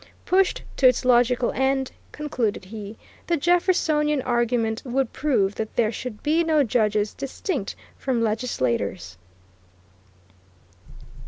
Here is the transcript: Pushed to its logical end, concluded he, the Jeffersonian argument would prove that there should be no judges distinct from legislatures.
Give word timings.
Pushed 0.25 0.63
to 0.77 0.87
its 0.87 1.05
logical 1.05 1.51
end, 1.51 1.91
concluded 2.11 2.65
he, 2.65 2.97
the 3.27 3.37
Jeffersonian 3.37 4.19
argument 4.23 4.81
would 4.83 5.13
prove 5.13 5.53
that 5.53 5.75
there 5.75 5.91
should 5.91 6.23
be 6.23 6.43
no 6.43 6.63
judges 6.63 7.13
distinct 7.13 7.75
from 7.99 8.19
legislatures. 8.23 9.19